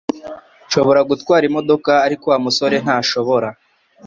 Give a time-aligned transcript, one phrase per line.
[0.67, 3.47] Nshobora gutwara imodoka ariko Wa musore ntashobora